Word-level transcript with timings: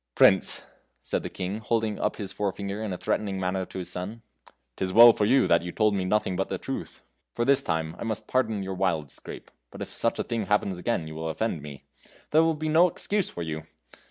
"Prince!" 0.15 0.63
said 1.03 1.21
the 1.21 1.29
King, 1.29 1.59
holding 1.59 1.99
up 1.99 2.15
his 2.15 2.31
forefinger 2.31 2.81
in 2.81 2.91
a 2.91 2.97
threatening 2.97 3.39
manner 3.39 3.67
to 3.67 3.77
his 3.77 3.91
son, 3.91 4.23
"'tis 4.75 4.91
well 4.91 5.13
for 5.13 5.25
you 5.25 5.45
that 5.45 5.61
you 5.61 5.71
told 5.71 5.93
me 5.93 6.03
nothing 6.05 6.35
but 6.35 6.49
the 6.49 6.57
truth. 6.57 7.03
For 7.33 7.45
this 7.45 7.61
time 7.61 7.95
I 7.99 8.03
must 8.03 8.27
pardon 8.27 8.63
your 8.63 8.73
wild 8.73 9.11
scrape, 9.11 9.51
but 9.69 9.79
if 9.79 9.89
such 9.93 10.17
a 10.17 10.23
thing 10.23 10.47
happens 10.47 10.79
again 10.79 11.05
you 11.07 11.13
will 11.13 11.29
offend 11.29 11.61
me. 11.61 11.83
There 12.31 12.41
will 12.41 12.55
be 12.55 12.67
no 12.67 12.87
excuse 12.87 13.29
for 13.29 13.43
you! 13.43 13.61